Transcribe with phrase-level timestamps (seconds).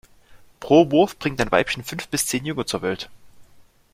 [0.59, 3.07] Pro Wurf bringt ein Weibchen fünf bis zehn Junge zur Welt.